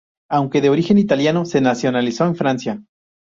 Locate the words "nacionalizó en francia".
1.61-2.83